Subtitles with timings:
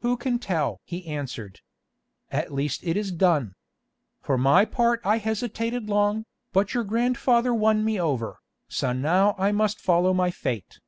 [0.00, 1.60] "Who can tell?" he answered.
[2.32, 3.54] "At least it is done.
[4.20, 9.52] For my part I hesitated long, but your grandfather won me over, so now I
[9.52, 10.80] must follow my fate."